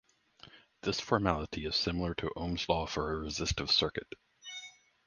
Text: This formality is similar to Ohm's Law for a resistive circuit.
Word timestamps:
This 0.81 0.99
formality 0.99 1.63
is 1.67 1.75
similar 1.75 2.15
to 2.15 2.31
Ohm's 2.35 2.67
Law 2.67 2.87
for 2.87 3.13
a 3.13 3.19
resistive 3.19 3.69
circuit. 3.69 4.11